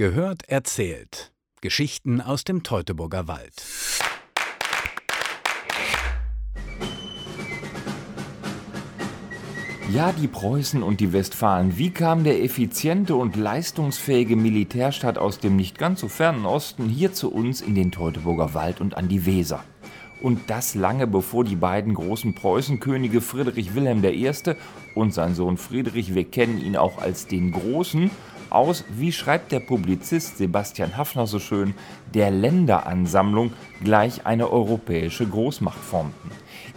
[0.00, 1.30] Gehört erzählt.
[1.60, 3.52] Geschichten aus dem Teutoburger Wald.
[9.92, 11.76] Ja, die Preußen und die Westfalen.
[11.76, 17.12] Wie kam der effiziente und leistungsfähige Militärstaat aus dem nicht ganz so fernen Osten hier
[17.12, 19.62] zu uns in den Teutoburger Wald und an die Weser?
[20.22, 24.32] Und das lange bevor die beiden großen Preußenkönige Friedrich Wilhelm I.
[24.94, 28.10] und sein Sohn Friedrich, wir kennen ihn auch als den Großen,
[28.52, 31.74] aus, wie schreibt der Publizist Sebastian Haffner so schön,
[32.14, 33.52] der Länderansammlung
[33.82, 36.30] gleich eine europäische Großmacht formten.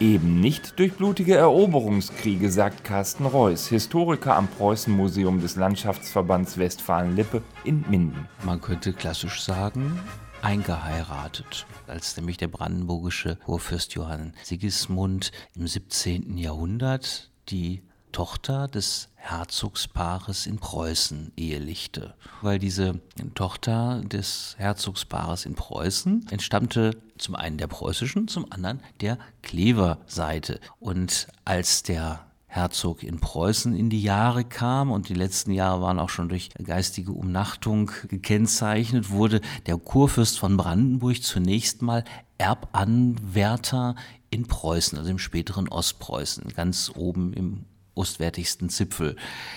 [0.00, 7.84] Eben nicht durch blutige Eroberungskriege, sagt Carsten Reuss, Historiker am Preußenmuseum des Landschaftsverbands Westfalen-Lippe in
[7.88, 8.28] Minden.
[8.44, 10.00] Man könnte klassisch sagen,
[10.42, 16.36] eingeheiratet, als nämlich der brandenburgische Kurfürst Johann Sigismund im 17.
[16.36, 17.82] Jahrhundert die
[18.14, 22.14] Tochter des Herzogspaares in Preußen ehelichte.
[22.42, 23.00] Weil diese
[23.34, 30.60] Tochter des Herzogspaares in Preußen entstammte zum einen der preußischen, zum anderen der Klever-Seite.
[30.78, 35.98] Und als der Herzog in Preußen in die Jahre kam und die letzten Jahre waren
[35.98, 42.04] auch schon durch geistige Umnachtung gekennzeichnet, wurde der Kurfürst von Brandenburg zunächst mal
[42.38, 43.96] Erbanwärter
[44.30, 49.16] in Preußen, also im späteren Ostpreußen, ganz oben im ostwärtigsten Zipfel.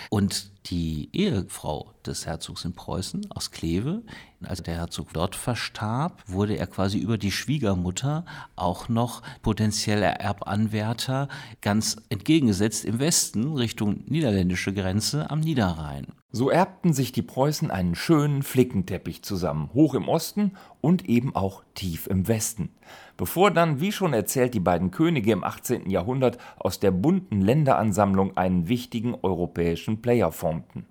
[0.09, 4.03] Und die Ehefrau des Herzogs in Preußen aus Kleve,
[4.43, 11.30] als der Herzog dort verstarb, wurde er quasi über die Schwiegermutter auch noch potenzieller Erbanwärter
[11.61, 16.08] ganz entgegengesetzt im Westen Richtung niederländische Grenze am Niederrhein.
[16.30, 21.64] So erbten sich die Preußen einen schönen Flickenteppich zusammen, hoch im Osten und eben auch
[21.73, 22.70] tief im Westen.
[23.16, 25.89] Bevor dann, wie schon erzählt, die beiden Könige im 18.
[25.89, 30.86] Jahrhundert aus der bunten Länderansammlung einen wichtigen europäischen Player formten.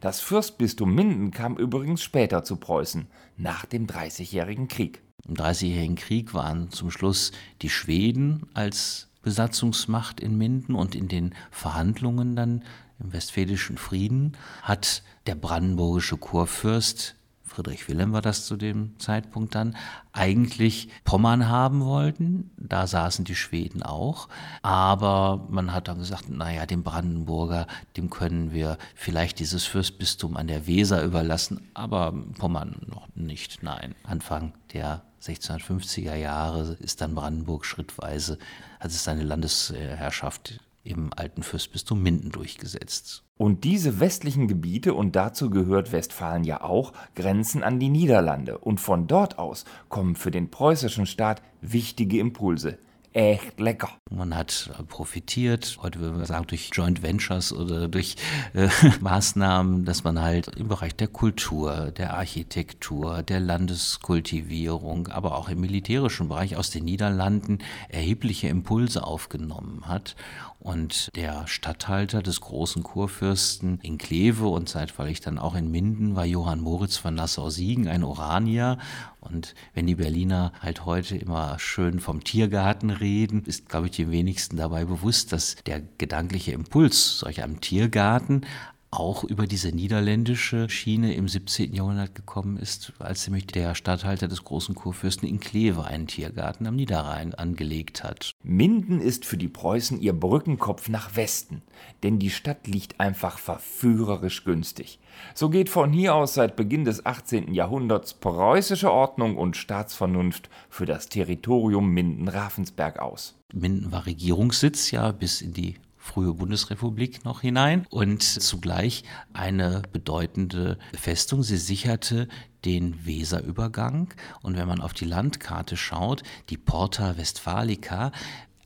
[0.00, 5.02] Das Fürstbistum Minden kam übrigens später zu Preußen, nach dem Dreißigjährigen Krieg.
[5.28, 7.30] Im Dreißigjährigen Krieg waren zum Schluss
[7.62, 12.64] die Schweden als Besatzungsmacht in Minden und in den Verhandlungen dann
[13.02, 17.16] im Westfälischen Frieden hat der brandenburgische Kurfürst
[17.52, 19.76] Friedrich Wilhelm war das zu dem Zeitpunkt dann,
[20.12, 22.50] eigentlich Pommern haben wollten.
[22.56, 24.28] Da saßen die Schweden auch.
[24.62, 30.46] Aber man hat dann gesagt, naja, dem Brandenburger, dem können wir vielleicht dieses Fürstbistum an
[30.46, 33.62] der Weser überlassen, aber Pommern noch nicht.
[33.62, 38.38] Nein, Anfang der 1650er Jahre ist dann Brandenburg schrittweise,
[38.80, 43.24] hat es seine Landesherrschaft im alten Fürstbistum Minden durchgesetzt.
[43.36, 48.58] Und diese westlichen Gebiete, und dazu gehört Westfalen ja auch, grenzen an die Niederlande.
[48.58, 52.78] Und von dort aus kommen für den preußischen Staat wichtige Impulse
[53.12, 53.90] echt lecker.
[54.10, 58.16] Man hat profitiert, heute würden wir sagen, durch Joint Ventures oder durch
[58.54, 58.68] äh,
[59.00, 65.60] Maßnahmen, dass man halt im Bereich der Kultur, der Architektur, der Landeskultivierung, aber auch im
[65.60, 67.58] militärischen Bereich aus den Niederlanden
[67.88, 70.16] erhebliche Impulse aufgenommen hat.
[70.62, 76.24] Und der Statthalter des großen Kurfürsten in Kleve und zeitweilig dann auch in Minden war
[76.24, 78.78] Johann Moritz von Nassau-Siegen, ein Oranier.
[79.22, 84.10] Und wenn die Berliner halt heute immer schön vom Tiergarten reden, ist, glaube ich, den
[84.10, 88.42] wenigsten dabei bewusst, dass der gedankliche Impuls solch einem Tiergarten
[88.92, 91.72] auch über diese niederländische Schiene im 17.
[91.72, 96.76] Jahrhundert gekommen ist, als nämlich der Statthalter des großen Kurfürsten in Kleve einen Tiergarten am
[96.76, 98.32] Niederrhein angelegt hat.
[98.42, 101.62] Minden ist für die Preußen ihr Brückenkopf nach Westen,
[102.02, 104.98] denn die Stadt liegt einfach verführerisch günstig.
[105.34, 107.54] So geht von hier aus seit Beginn des 18.
[107.54, 113.38] Jahrhunderts preußische Ordnung und Staatsvernunft für das Territorium Minden-Ravensberg aus.
[113.54, 120.76] Minden war Regierungssitz ja bis in die frühe Bundesrepublik noch hinein und zugleich eine bedeutende
[120.92, 121.44] Festung.
[121.44, 122.26] Sie sicherte
[122.64, 128.10] den Weserübergang und wenn man auf die Landkarte schaut, die Porta Westfalica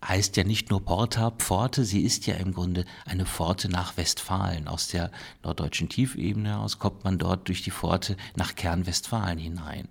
[0.03, 4.67] heißt ja nicht nur Porta Pforte, sie ist ja im Grunde eine Pforte nach Westfalen.
[4.67, 5.11] Aus der
[5.43, 9.89] norddeutschen Tiefebene heraus kommt man dort durch die Pforte nach Kernwestfalen hinein.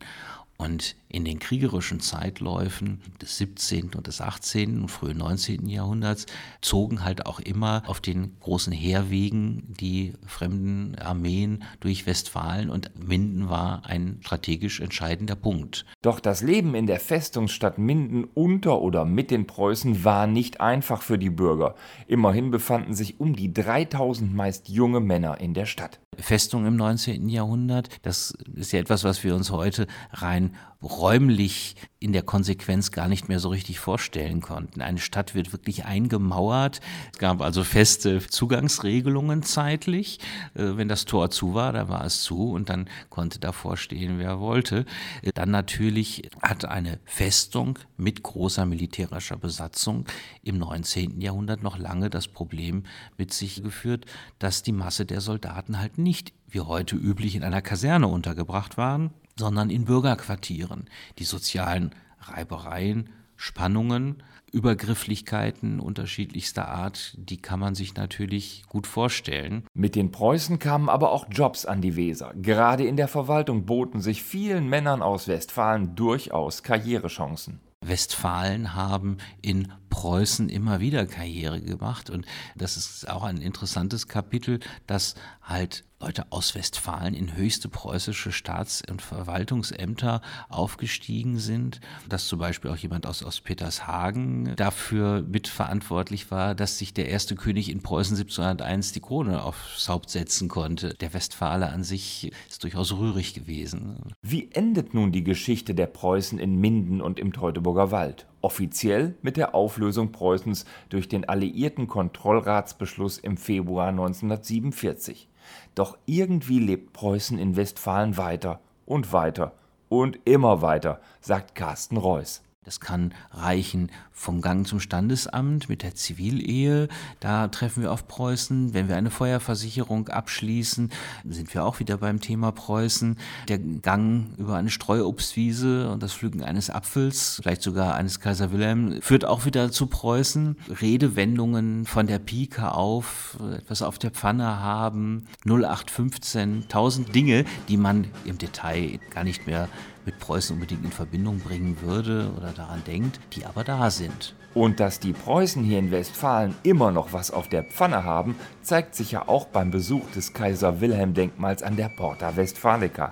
[0.57, 3.91] Und in den kriegerischen Zeitläufen des 17.
[3.95, 4.81] und des 18.
[4.81, 5.69] und frühen 19.
[5.69, 6.25] Jahrhunderts
[6.59, 13.47] zogen halt auch immer auf den großen Heerwegen die fremden Armeen durch Westfalen und Minden
[13.47, 15.85] war ein strategisch entscheidender Punkt.
[16.01, 21.01] Doch das Leben in der Festungsstadt Minden unter oder mit den Preußen war nicht einfach
[21.01, 21.75] für die Bürger.
[22.07, 26.01] Immerhin befanden sich um die 3000 meist junge Männer in der Stadt.
[26.17, 27.29] Festung im 19.
[27.29, 27.89] Jahrhundert.
[28.03, 30.55] Das ist ja etwas, was wir uns heute rein
[30.85, 34.81] räumlich in der Konsequenz gar nicht mehr so richtig vorstellen konnten.
[34.81, 36.79] Eine Stadt wird wirklich eingemauert.
[37.11, 40.19] Es gab also feste Zugangsregelungen zeitlich.
[40.53, 44.19] Äh, wenn das Tor zu war, da war es zu und dann konnte davor stehen,
[44.19, 44.85] wer wollte.
[45.23, 50.05] Äh, dann natürlich hat eine Festung mit großer militärischer Besatzung
[50.43, 51.19] im 19.
[51.21, 52.83] Jahrhundert noch lange das Problem
[53.17, 54.05] mit sich geführt,
[54.37, 59.11] dass die Masse der Soldaten halt nicht wie heute üblich in einer Kaserne untergebracht waren,
[59.37, 60.89] sondern in Bürgerquartieren.
[61.19, 69.65] Die sozialen Reibereien, Spannungen, Übergrifflichkeiten unterschiedlichster Art, die kann man sich natürlich gut vorstellen.
[69.73, 72.31] Mit den Preußen kamen aber auch Jobs an die Weser.
[72.35, 77.59] Gerade in der Verwaltung boten sich vielen Männern aus Westfalen durchaus Karrierechancen.
[77.81, 82.09] Westfalen haben in Preußen immer wieder Karriere gemacht.
[82.09, 88.31] Und das ist auch ein interessantes Kapitel, dass halt Leute aus Westfalen in höchste preußische
[88.31, 91.81] Staats- und Verwaltungsämter aufgestiegen sind.
[92.07, 97.33] Dass zum Beispiel auch jemand aus, aus Petershagen dafür mitverantwortlich war, dass sich der erste
[97.33, 100.93] König in Preußen 1701 die Krone aufs Haupt setzen konnte.
[100.93, 104.13] Der Westfale an sich ist durchaus rührig gewesen.
[104.21, 108.27] Wie endet nun die Geschichte der Preußen in Minden und im Teutoburger Wald?
[108.45, 115.29] offiziell mit der Auflösung Preußens durch den Alliierten Kontrollratsbeschluss im Februar 1947.
[115.75, 119.53] Doch irgendwie lebt Preußen in Westfalen weiter und weiter
[119.89, 122.41] und immer weiter, sagt Carsten Reuß.
[122.65, 126.87] Das kann reichen vom Gang zum Standesamt mit der Zivilehe.
[127.19, 128.73] Da treffen wir auf Preußen.
[128.73, 130.89] Wenn wir eine Feuerversicherung abschließen,
[131.29, 133.17] sind wir auch wieder beim Thema Preußen.
[133.49, 138.99] Der Gang über eine Streuobstwiese und das Pflücken eines Apfels, vielleicht sogar eines Kaiser Wilhelm,
[138.99, 140.57] führt auch wieder zu Preußen.
[140.81, 148.07] Redewendungen von der Pike auf, etwas auf der Pfanne haben, 0815, tausend Dinge, die man
[148.25, 149.69] im Detail gar nicht mehr
[150.05, 154.35] mit Preußen unbedingt in Verbindung bringen würde oder daran denkt, die aber da sind.
[154.53, 158.95] Und dass die Preußen hier in Westfalen immer noch was auf der Pfanne haben, zeigt
[158.95, 163.11] sich ja auch beim Besuch des Kaiser Wilhelm Denkmals an der Porta Westfalica.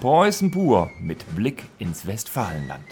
[0.00, 2.84] Preußen pur mit Blick ins Westfalenland.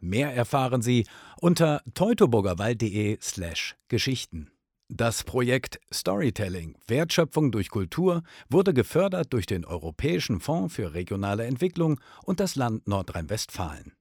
[0.00, 1.06] Mehr erfahren Sie
[1.40, 4.50] unter teutoburgerwald.de slash Geschichten.
[4.90, 12.00] Das Projekt Storytelling Wertschöpfung durch Kultur wurde gefördert durch den Europäischen Fonds für regionale Entwicklung
[12.24, 13.97] und das Land Nordrhein-Westfalen.